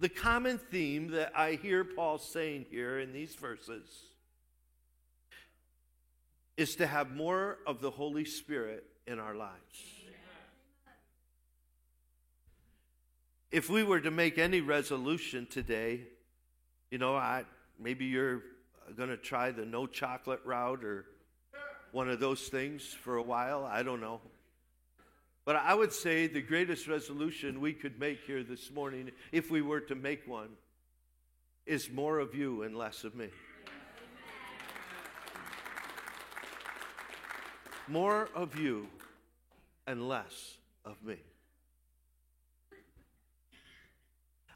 [0.00, 3.86] The common theme that I hear Paul saying here in these verses
[6.56, 9.84] is to have more of the Holy Spirit in our lives.
[13.52, 16.00] If we were to make any resolution today,
[16.90, 17.44] you know, I,
[17.78, 18.42] maybe you're
[18.96, 21.04] going to try the no chocolate route or
[21.92, 23.66] one of those things for a while.
[23.66, 24.22] I don't know.
[25.44, 29.62] But I would say the greatest resolution we could make here this morning, if we
[29.62, 30.50] were to make one,
[31.66, 33.28] is more of you and less of me.
[37.88, 38.86] More of you
[39.86, 41.16] and less of me.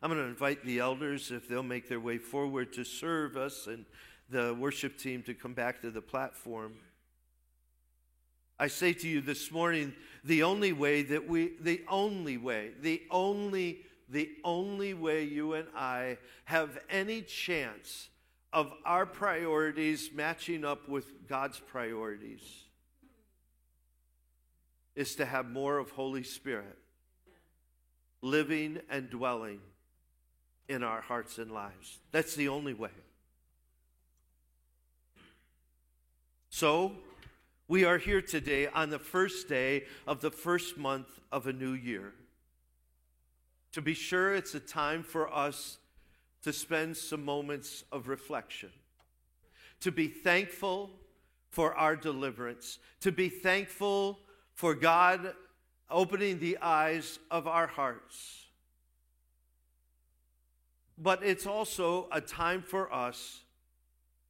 [0.02, 3.66] I'm going to invite the elders, if they'll make their way forward to serve us,
[3.66, 3.86] and
[4.28, 6.74] the worship team to come back to the platform.
[8.58, 9.94] I say to you this morning,
[10.24, 15.68] the only way that we, the only way, the only, the only way you and
[15.76, 18.08] I have any chance
[18.52, 22.40] of our priorities matching up with God's priorities
[24.94, 26.78] is to have more of Holy Spirit
[28.22, 29.60] living and dwelling
[30.68, 31.98] in our hearts and lives.
[32.10, 32.90] That's the only way.
[36.48, 36.92] So,
[37.74, 41.72] we are here today on the first day of the first month of a new
[41.72, 42.12] year.
[43.72, 45.78] To be sure, it's a time for us
[46.44, 48.70] to spend some moments of reflection,
[49.80, 50.88] to be thankful
[51.50, 54.20] for our deliverance, to be thankful
[54.52, 55.34] for God
[55.90, 58.44] opening the eyes of our hearts.
[60.96, 63.40] But it's also a time for us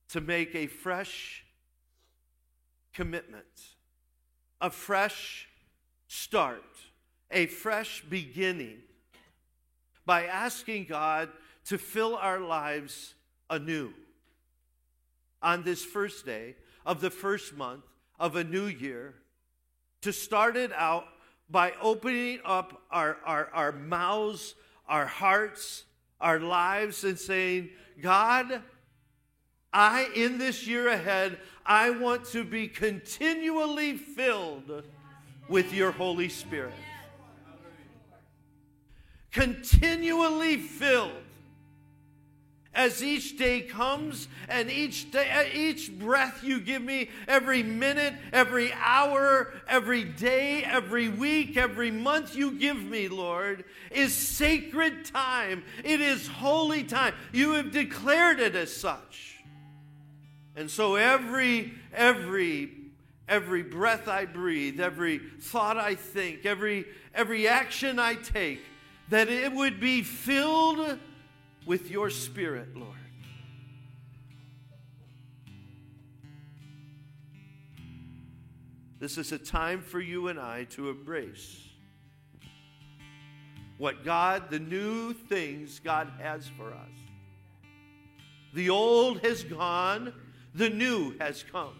[0.08, 1.43] to make a fresh
[2.94, 3.44] commitment,
[4.60, 5.48] a fresh
[6.06, 6.62] start,
[7.30, 8.78] a fresh beginning
[10.06, 11.28] by asking God
[11.66, 13.14] to fill our lives
[13.50, 13.92] anew
[15.42, 16.54] on this first day
[16.86, 17.84] of the first month
[18.18, 19.14] of a new year,
[20.02, 21.06] to start it out
[21.50, 24.54] by opening up our, our, our mouths,
[24.88, 25.84] our hearts,
[26.20, 28.62] our lives, and saying, God,
[29.74, 34.84] I, in this year ahead, I want to be continually filled
[35.48, 36.72] with your Holy Spirit.
[39.32, 41.10] Continually filled.
[42.72, 48.14] As each day comes and each day, uh, each breath you give me, every minute,
[48.32, 55.62] every hour, every day, every week, every month you give me, Lord, is sacred time.
[55.84, 57.14] It is holy time.
[57.32, 59.33] You have declared it as such.
[60.56, 62.70] And so every, every,
[63.28, 68.60] every breath I breathe, every thought I think, every, every action I take,
[69.08, 70.98] that it would be filled
[71.66, 72.90] with your spirit, Lord.
[79.00, 81.60] This is a time for you and I to embrace
[83.76, 86.90] what God, the new things God has for us.
[88.54, 90.14] The old has gone,
[90.56, 91.74] the new has come.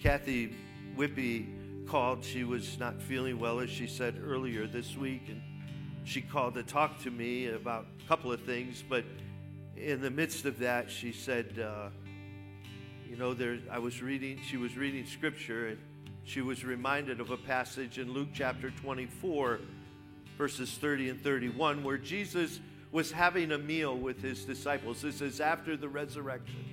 [0.00, 0.54] Kathy
[0.96, 2.24] Whippy called.
[2.24, 5.42] She was not feeling well, as she said earlier this week, and
[6.04, 8.84] she called to talk to me about a couple of things.
[8.88, 9.04] But
[9.76, 11.88] in the midst of that, she said, uh,
[13.10, 14.40] "You know, there." I was reading.
[14.48, 15.78] She was reading scripture, and
[16.26, 19.60] she was reminded of a passage in Luke chapter 24,
[20.36, 22.58] verses 30 and 31, where Jesus
[22.90, 25.02] was having a meal with his disciples.
[25.02, 26.64] This is after the resurrection.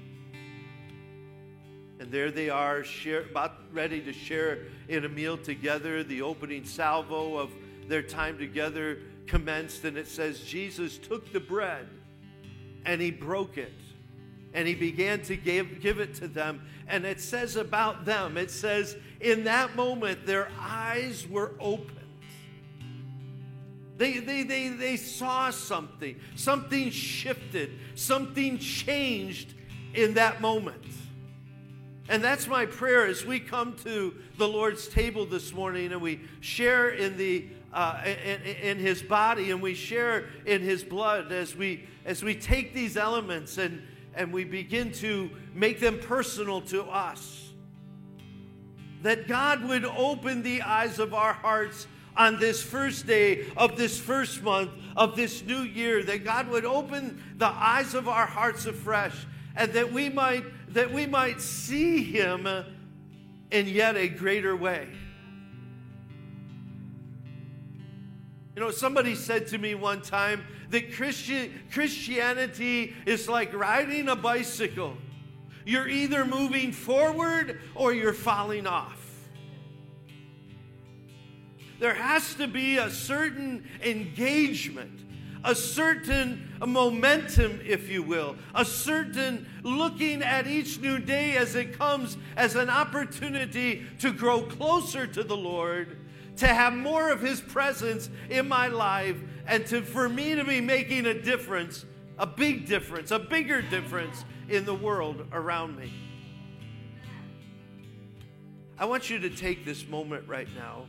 [1.99, 6.03] And there they are, share, about ready to share in a meal together.
[6.03, 7.51] The opening salvo of
[7.87, 8.97] their time together
[9.27, 11.87] commenced, and it says, Jesus took the bread
[12.87, 13.71] and he broke it.
[14.53, 16.61] And he began to give, give it to them.
[16.87, 21.99] And it says about them, it says, in that moment, their eyes were opened.
[23.97, 26.19] They, they, they, they saw something.
[26.35, 27.71] Something shifted.
[27.95, 29.53] Something changed
[29.93, 30.83] in that moment.
[32.09, 36.19] And that's my prayer as we come to the Lord's table this morning and we
[36.41, 41.55] share in the uh, in, in, His body and we share in His blood as
[41.55, 43.81] we as we take these elements and
[44.15, 47.51] and we begin to make them personal to us.
[49.01, 53.99] That God would open the eyes of our hearts on this first day of this
[53.99, 56.03] first month of this new year.
[56.03, 60.43] That God would open the eyes of our hearts afresh and that we might
[60.73, 62.47] that we might see him
[63.51, 64.87] in yet a greater way.
[68.55, 74.15] You know, somebody said to me one time that Christian, Christianity is like riding a
[74.15, 74.95] bicycle.
[75.65, 78.99] You're either moving forward or you're falling off.
[81.79, 85.03] There has to be a certain engagement
[85.43, 91.77] a certain momentum, if you will, a certain looking at each new day as it
[91.77, 95.97] comes as an opportunity to grow closer to the Lord,
[96.37, 100.61] to have more of His presence in my life, and to, for me to be
[100.61, 101.85] making a difference,
[102.17, 105.91] a big difference, a bigger difference in the world around me.
[108.77, 110.87] I want you to take this moment right now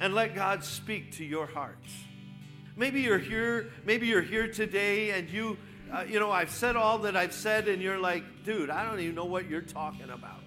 [0.00, 1.92] and let God speak to your hearts.
[2.76, 5.58] Maybe you're here, maybe you're here today and you,
[5.92, 9.00] uh, you know, I've said all that I've said and you're like, dude, I don't
[9.00, 10.40] even know what you're talking about.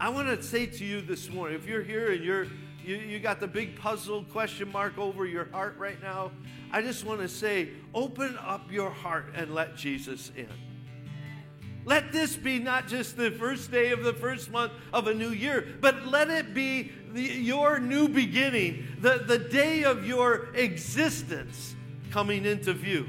[0.00, 2.46] I want to say to you this morning, if you're here and you're,
[2.82, 6.32] you, you got the big puzzle question mark over your heart right now,
[6.72, 10.48] I just want to say, open up your heart and let Jesus in.
[11.84, 15.30] Let this be not just the first day of the first month of a new
[15.30, 21.74] year, but let it be the, your new beginning, the, the day of your existence
[22.10, 23.06] coming into view.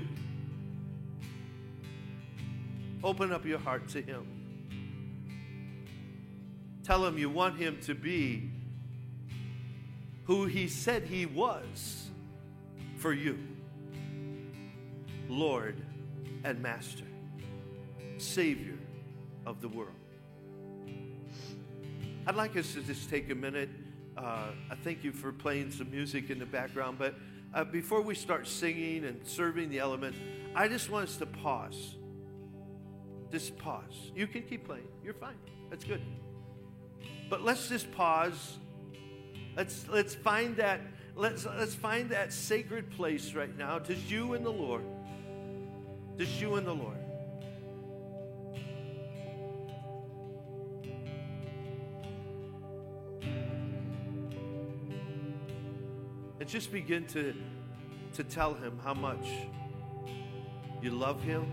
[3.02, 4.41] Open up your heart to Him.
[6.84, 8.51] Tell Him you want Him to be
[10.25, 12.09] who He said He was
[12.97, 13.39] for you
[15.27, 15.82] Lord
[16.43, 17.05] and Master,
[18.17, 18.77] Savior
[19.45, 19.95] of the world.
[22.27, 23.69] I'd like us to just take a minute
[24.17, 26.97] uh, I thank you for playing some music in the background.
[26.99, 27.15] But
[27.53, 30.17] uh, before we start singing and serving the elements,
[30.55, 31.95] I just want us to pause.
[33.32, 34.11] Just pause.
[34.15, 34.88] You can keep playing.
[35.03, 35.38] You're fine.
[35.69, 36.01] That's good.
[37.32, 38.57] But let's just pause.
[39.55, 40.82] Let's let's find that
[41.15, 43.79] let's let's find that sacred place right now.
[43.79, 44.84] Just you and the Lord.
[46.17, 46.97] Just you and the Lord.
[56.41, 57.34] And just begin to,
[58.15, 59.25] to tell him how much
[60.82, 61.45] you love him.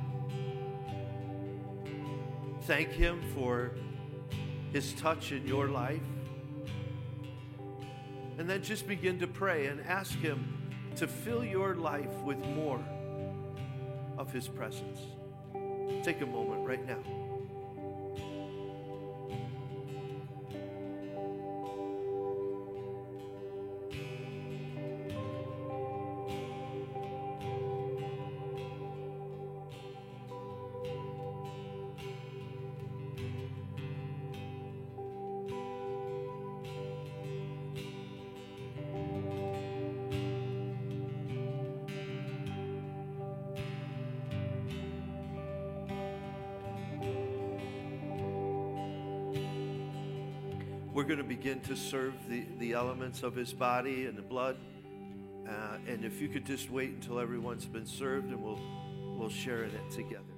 [2.63, 3.75] Thank him for
[4.73, 6.01] his touch in your life.
[8.39, 10.57] And then just begin to pray and ask him
[10.97, 12.81] to fill your life with more
[14.17, 15.01] of his presence.
[16.03, 17.28] Take a moment right now.
[51.69, 54.57] To serve the, the elements of his body and the blood.
[55.47, 58.59] Uh, and if you could just wait until everyone's been served and we'll,
[59.19, 60.38] we'll share in it together.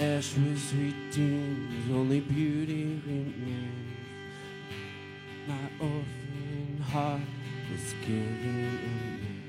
[0.00, 3.98] Ash was redeemed, only beauty remains.
[5.46, 7.20] My orphan heart
[7.70, 9.42] was given in.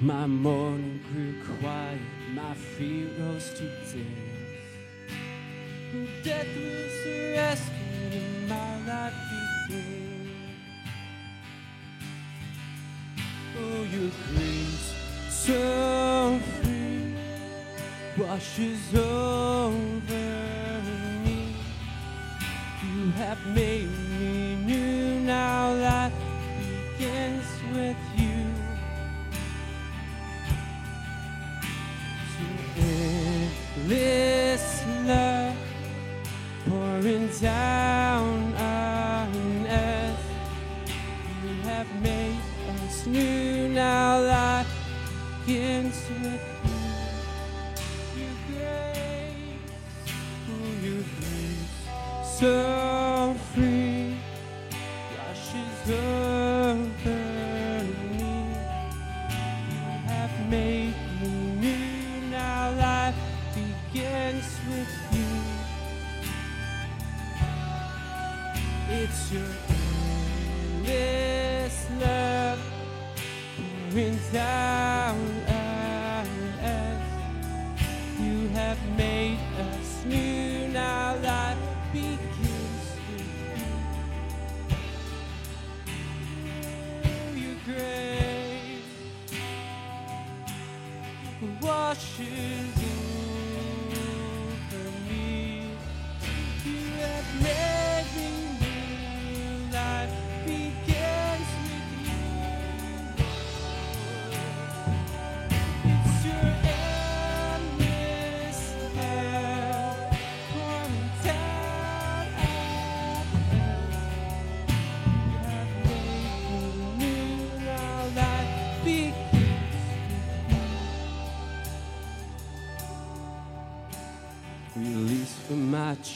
[0.00, 1.98] My mourning grew quiet,
[2.34, 4.62] my feet rose to dance.
[6.22, 9.14] Death was arrested and my life
[9.68, 10.30] began.
[13.58, 14.10] Oh, your
[18.26, 20.30] washes over
[21.24, 21.54] me.
[22.82, 26.12] You have made me new, now life
[26.98, 28.13] begins with you.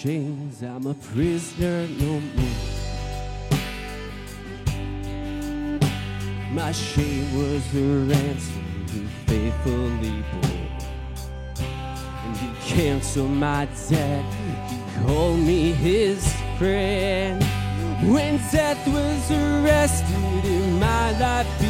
[0.03, 2.69] Chains, I'm a prisoner no more.
[6.53, 11.67] My shame was the ransom he faithfully bore.
[12.25, 14.25] And he canceled my debt,
[14.71, 17.43] he called me his friend.
[18.07, 21.61] When death was arrested in my life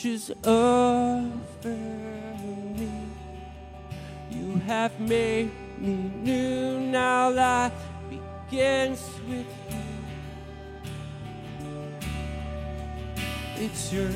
[0.00, 2.90] washes over me.
[4.30, 6.80] You have made me new.
[6.80, 7.72] Now life
[8.08, 9.76] begins with you.
[13.58, 14.10] It's your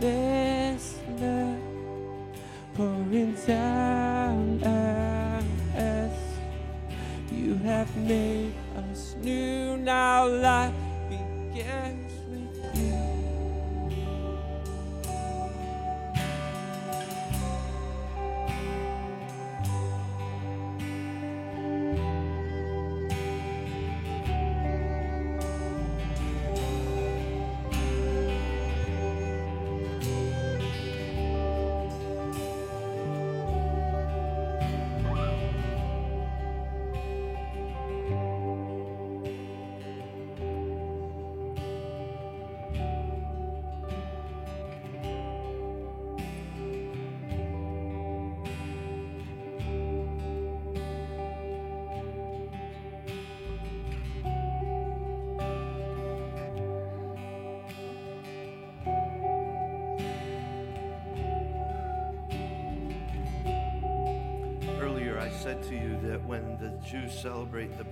[0.00, 1.58] endless love
[2.74, 5.44] pouring down on
[5.76, 6.16] us.
[7.32, 9.76] You have made us new.
[9.78, 10.74] Now life
[11.10, 12.03] begins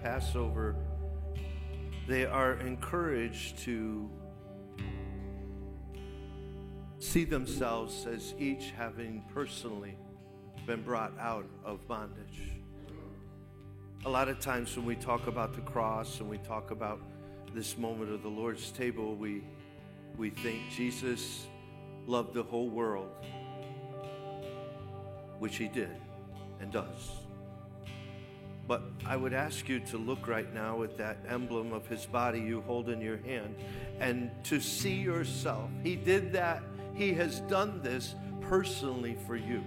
[0.03, 0.74] Passover,
[2.09, 4.11] they are encouraged to
[6.98, 9.96] see themselves as each having personally
[10.66, 12.50] been brought out of bondage.
[14.05, 17.00] A lot of times when we talk about the cross and we talk about
[17.55, 19.44] this moment of the Lord's table, we,
[20.16, 21.46] we think Jesus
[22.09, 23.11] loved the whole world,
[25.38, 25.96] which he did
[26.61, 27.21] and does.
[28.72, 32.40] But I would ask you to look right now at that emblem of his body
[32.40, 33.54] you hold in your hand
[34.00, 35.68] and to see yourself.
[35.82, 36.62] He did that,
[36.94, 39.62] he has done this personally for you,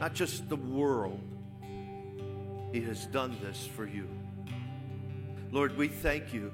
[0.00, 1.20] not just the world.
[2.72, 4.08] He has done this for you.
[5.52, 6.52] Lord, we thank you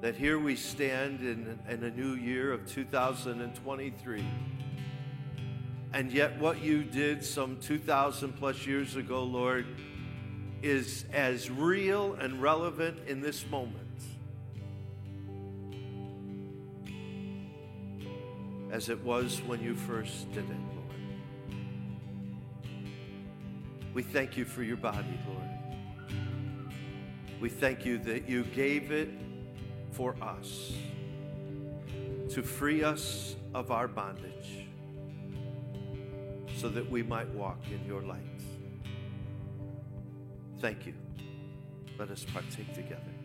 [0.00, 4.24] that here we stand in, in a new year of 2023.
[5.92, 9.66] And yet, what you did some 2,000 plus years ago, Lord,
[10.62, 13.76] is as real and relevant in this moment
[18.70, 21.56] as it was when you first did it, Lord.
[23.92, 26.14] We thank you for your body, Lord.
[27.40, 29.10] We thank you that you gave it
[29.90, 30.72] for us
[32.30, 34.69] to free us of our bondage
[36.60, 38.20] so that we might walk in your light.
[40.60, 40.92] Thank you.
[41.98, 43.19] Let us partake together.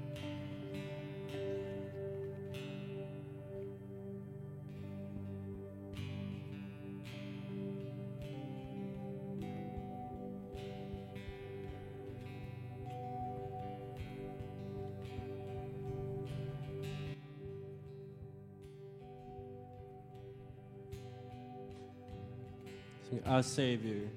[23.26, 24.08] Our Savior.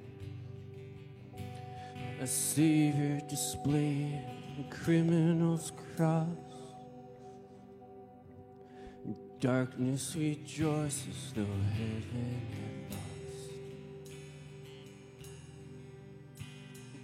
[2.20, 4.22] A Savior displayed
[4.60, 6.26] a criminal's cross.
[9.40, 13.52] Darkness rejoices though heaven had lost.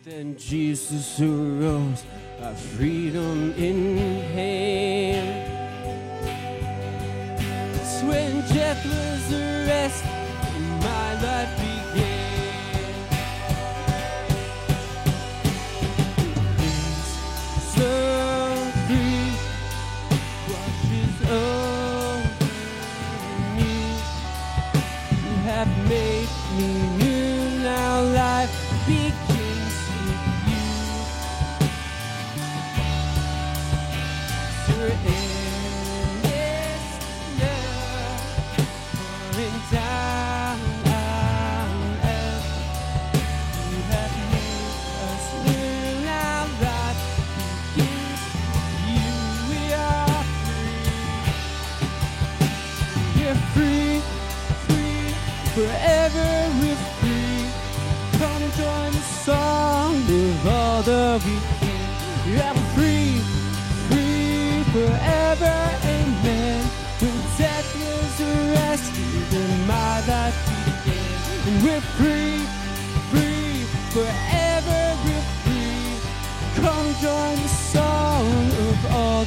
[0.02, 2.02] Then Jesus arose,
[2.42, 3.96] our freedom in
[4.34, 5.43] hand.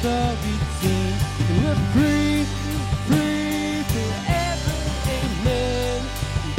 [0.08, 0.94] The.
[1.48, 2.44] And we're free,
[3.08, 4.76] free, forever,
[5.16, 5.98] amen.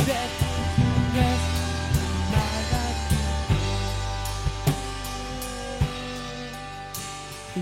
[0.07, 0.33] Death
[0.75, 0.87] to
[1.17, 1.49] rest,
[2.33, 3.09] my life.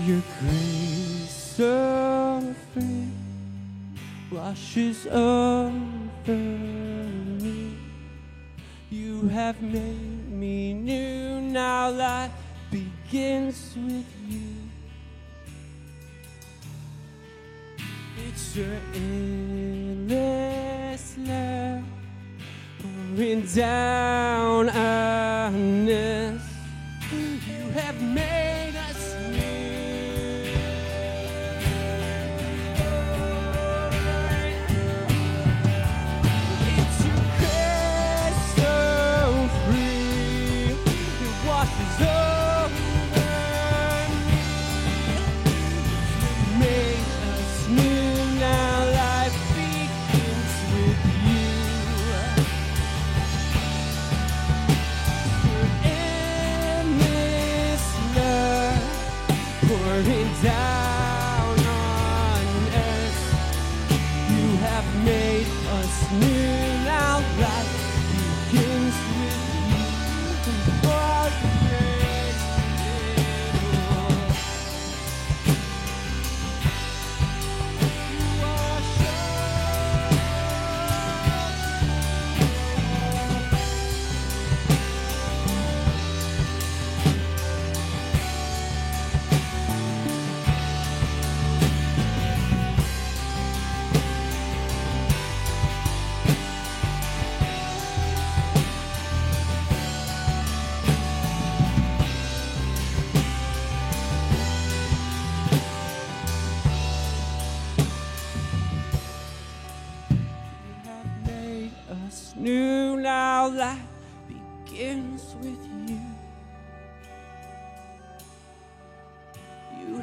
[0.06, 1.74] Your grace so
[2.72, 3.08] free
[4.30, 6.32] washes over
[7.42, 7.76] me.
[8.90, 11.40] You have made me new.
[11.40, 12.32] Now life
[12.70, 14.17] begins with
[18.58, 20.18] your endless
[21.18, 21.84] love.
[22.82, 24.68] Pouring down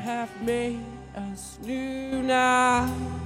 [0.06, 0.86] have made
[1.16, 3.25] us new now.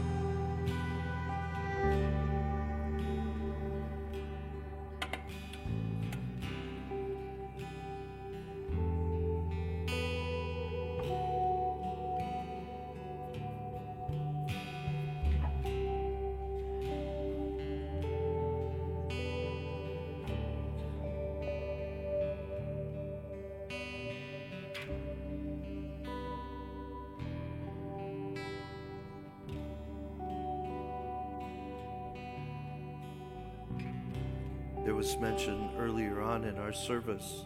[35.00, 37.46] Was mention earlier on in our service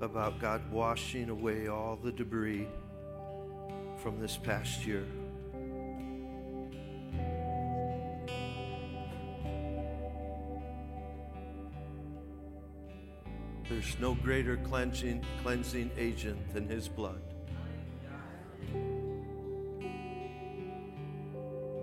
[0.00, 2.68] about God washing away all the debris
[3.96, 5.04] from this past year.
[13.68, 17.22] There's no greater cleansing, cleansing agent than His blood.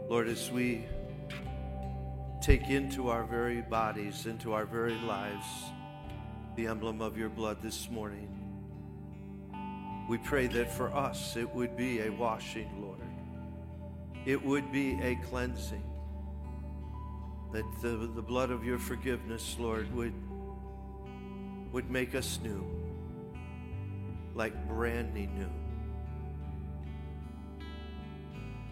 [0.07, 0.85] Lord, as we
[2.43, 5.45] take into our very bodies, into our very lives,
[6.57, 8.27] the emblem of your blood this morning,
[10.09, 12.99] we pray that for us it would be a washing, Lord.
[14.25, 15.83] It would be a cleansing.
[17.53, 20.13] That the, the blood of your forgiveness, Lord, would,
[21.71, 22.65] would make us new,
[24.35, 25.49] like brandy new.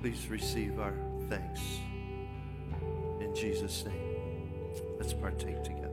[0.02, 0.94] Please receive our
[1.30, 1.62] thanks.
[3.42, 4.70] Jesus' name,
[5.00, 5.88] let's partake together.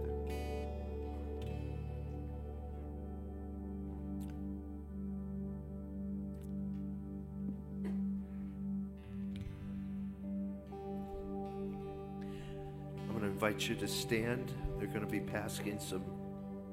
[13.01, 14.53] I'm going to invite you to stand.
[14.77, 16.05] They're going to be passing some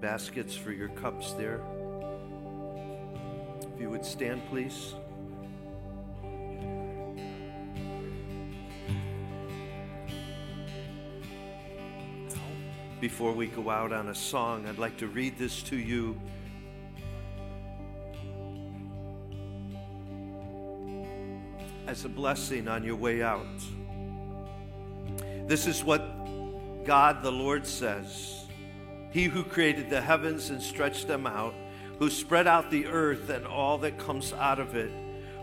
[0.02, 1.62] baskets for your cups there.
[3.74, 4.94] If you would stand, please.
[13.06, 16.20] Before we go out on a song, I'd like to read this to you.
[21.86, 23.46] As a blessing on your way out.
[25.46, 26.02] This is what
[26.84, 28.48] God the Lord says
[29.12, 31.54] He who created the heavens and stretched them out,
[32.00, 34.90] who spread out the earth and all that comes out of it,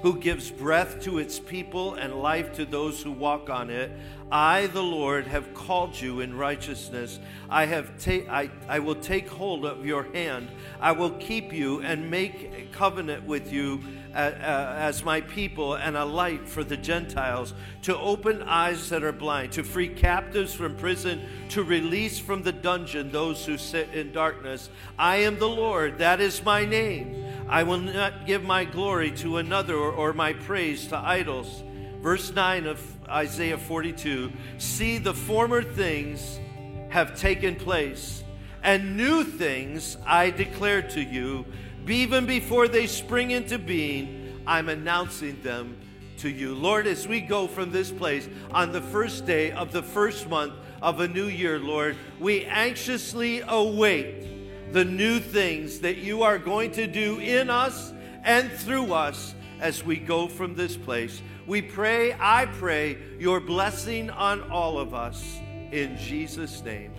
[0.03, 3.91] who gives breath to its people and life to those who walk on it.
[4.33, 7.21] I, the Lord, have called you in righteousness.
[7.51, 10.49] I, have ta- I, I will take hold of your hand.
[10.81, 13.81] I will keep you and make a covenant with you
[14.15, 19.53] as my people and a light for the Gentiles, to open eyes that are blind,
[19.53, 24.69] to free captives from prison, to release from the dungeon those who sit in darkness.
[24.99, 27.22] I am the Lord, that is my name.
[27.53, 31.63] I will not give my glory to another or, my praise to idols.
[32.01, 36.41] Verse 9 of Isaiah 42 See, the former things
[36.89, 38.25] have taken place,
[38.63, 41.45] and new things I declare to you
[41.87, 45.77] even before they spring into being, I'm announcing them
[46.21, 46.55] to you.
[46.55, 50.55] Lord, as we go from this place on the first day of the first month
[50.81, 54.32] of a new year, Lord, we anxiously await
[54.73, 57.93] the new things that you are going to do in us
[58.25, 61.21] and through us as we go from this place.
[61.47, 65.39] We pray, I pray, your blessing on all of us.
[65.73, 66.93] In Jesus' name,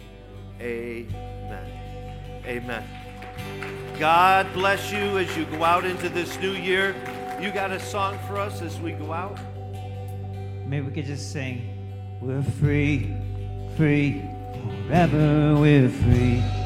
[0.59, 2.43] amen.
[2.45, 2.83] Amen.
[3.99, 6.95] God bless you as you go out into this new year.
[7.41, 9.39] You got a song for us as we go out?
[10.65, 13.15] Maybe we could just sing, We're free,
[13.77, 14.21] free,
[14.87, 16.62] forever we're free.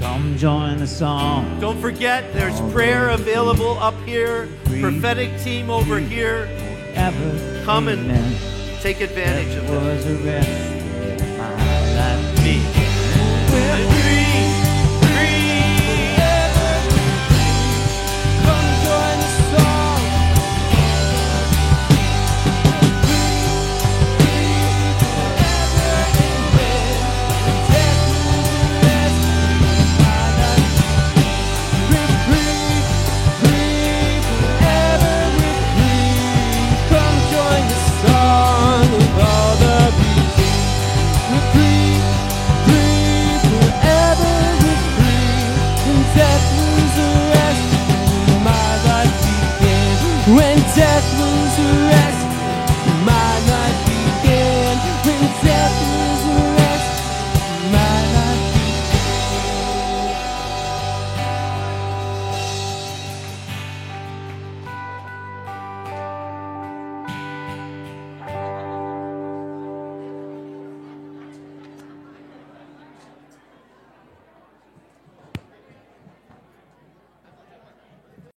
[0.00, 1.60] Come join the song.
[1.60, 4.48] Don't forget, there's prayer available up here,
[4.80, 6.48] prophetic team over here.
[6.94, 8.36] Ever Come and
[8.80, 10.69] take advantage of it.